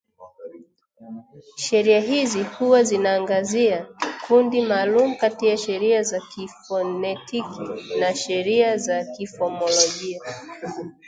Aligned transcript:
Sheria 1.57 1.99
hizi 1.99 2.43
huwa 2.43 2.83
zinaangazia 2.83 3.87
kundi 4.27 4.61
maalum 4.61 5.15
kati 5.15 5.47
ya 5.47 5.57
sheria 5.57 6.03
za 6.03 6.19
kifonetiki 6.19 7.61
na 7.99 8.15
sheria 8.15 8.77
za 8.77 9.05
kimofolojia 9.05 10.21